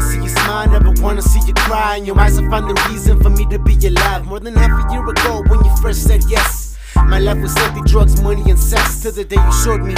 [0.00, 1.96] see you smile, never wanna see you cry.
[1.96, 4.26] Your eyes, I find the reason for me to be alive.
[4.26, 6.73] More than half a year ago, when you first said yes.
[7.08, 9.00] My life was empty, drugs, money, and sex.
[9.02, 9.94] Till the day you showed me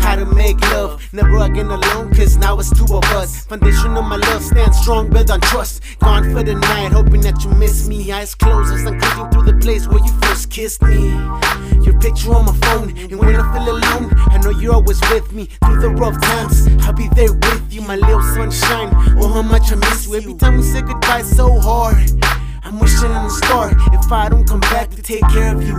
[0.00, 1.02] how to make love.
[1.12, 3.46] Never again alone, cause now it's two of us.
[3.46, 5.82] Foundation of my love stands strong, built on trust.
[6.00, 8.12] Gone for the night, hoping that you miss me.
[8.12, 11.08] Eyes closed as I'm creeping through the place where you first kissed me.
[11.84, 15.32] Your picture on my phone, and when I feel alone, I know you're always with
[15.32, 15.46] me.
[15.64, 18.90] Through the rough times, I'll be there with you, my little sunshine.
[19.18, 20.16] Oh, how much I miss you.
[20.16, 21.96] Every time we say goodbye, so hard.
[22.62, 25.74] I'm wishing in the star if I don't come back to take care of you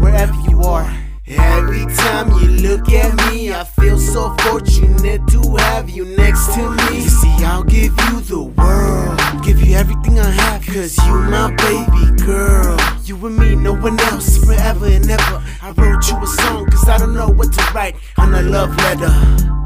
[0.00, 0.86] wherever you are.
[1.26, 6.70] Every time you look at me, I feel so fortunate to have you next to
[6.70, 7.02] me.
[7.02, 11.50] You see, I'll give you the world, give you everything I have, cause you my
[11.56, 12.78] baby girl.
[13.04, 15.42] You and me, no one else, forever and ever.
[15.62, 18.76] I wrote you a song, cause I don't know what to write on a love
[18.76, 19.56] letter.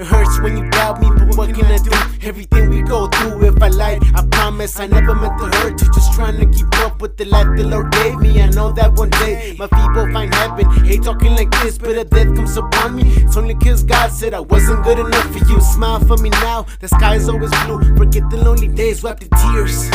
[0.00, 1.90] It hurts when you doubt me, but what can I do?
[2.26, 5.92] Everything we go through, if I lied, I promise I never meant to hurt you.
[5.92, 8.40] Just trying to keep up with the life the Lord gave me.
[8.40, 10.70] I know that one day my feet will find heaven.
[10.86, 13.02] Hate talking like this, but a death comes upon me.
[13.08, 15.60] It's only cause God said I wasn't good enough for you.
[15.60, 17.94] Smile for me now, the sky is always blue.
[17.96, 19.90] Forget the lonely days, wipe the tears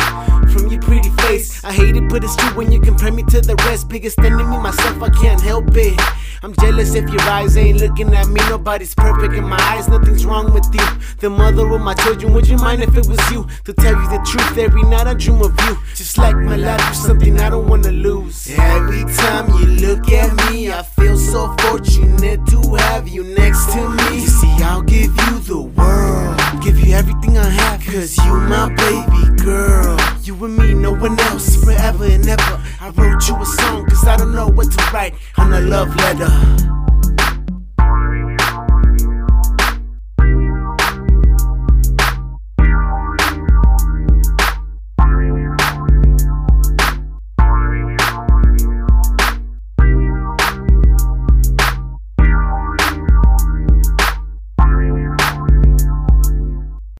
[0.52, 1.64] from your pretty face.
[1.64, 3.88] I hate it, but it's true when you compare me to the rest.
[3.88, 6.00] Biggest enemy, myself, I can't help it.
[6.42, 8.40] I'm jealous if your eyes ain't looking at me.
[8.48, 10.86] Nobody's perfect in my eyes, nothing's wrong with you.
[11.20, 13.46] The mother of my children, would you mind if it was you?
[13.64, 15.78] To tell you the truth, every night I dream of you.
[15.94, 18.50] Just like my life, you're something I don't wanna lose.
[18.58, 23.88] Every time you look at me, I feel so fortunate to have you next to
[23.88, 24.20] me.
[24.20, 28.68] You see, I'll give you the world, give you everything I have, cause you my
[28.74, 29.98] baby girl.
[30.22, 32.60] You and me, no one else, forever and ever.
[32.80, 35.94] I wrote you a song, cause I don't know what to write on a love
[35.96, 36.75] letter.